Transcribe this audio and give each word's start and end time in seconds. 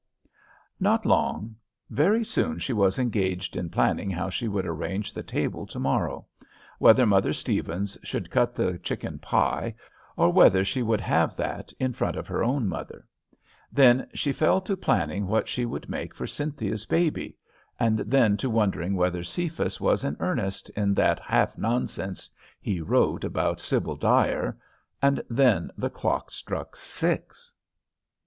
Not 0.79 1.05
long. 1.05 1.55
Very 1.91 2.23
soon 2.23 2.57
she 2.57 2.73
was 2.73 2.97
engaged 2.97 3.55
in 3.55 3.69
planning 3.69 4.09
how 4.09 4.31
she 4.31 4.47
would 4.47 4.65
arrange 4.65 5.13
the 5.13 5.21
table 5.21 5.67
to 5.67 5.77
morrow, 5.77 6.25
whether 6.79 7.05
Mother 7.05 7.33
Stevens 7.33 7.99
should 8.01 8.31
cut 8.31 8.55
the 8.55 8.79
chicken 8.79 9.19
pie, 9.19 9.75
or 10.17 10.31
whether 10.31 10.65
she 10.65 10.81
would 10.81 11.01
have 11.01 11.35
that 11.35 11.71
in 11.79 11.93
front 11.93 12.17
of 12.17 12.25
her 12.25 12.43
own 12.43 12.67
mother. 12.67 13.07
Then 13.71 14.07
she 14.15 14.33
fell 14.33 14.59
to 14.61 14.75
planning 14.75 15.27
what 15.27 15.47
she 15.47 15.67
would 15.67 15.87
make 15.87 16.15
for 16.15 16.25
Cynthia's 16.25 16.87
baby, 16.87 17.37
and 17.79 17.99
then 17.99 18.37
to 18.37 18.49
wondering 18.49 18.95
whether 18.95 19.23
Cephas 19.23 19.79
was 19.79 20.03
in 20.03 20.17
earnest 20.19 20.71
in 20.71 20.95
that 20.95 21.19
half 21.19 21.59
nonsense 21.59 22.27
he 22.59 22.81
wrote 22.81 23.23
about 23.23 23.59
Sibyl 23.61 23.95
Dyer, 23.97 24.57
and 24.99 25.21
then 25.29 25.69
the 25.77 25.91
clock 25.91 26.31
struck 26.31 26.75
six! 26.75 27.53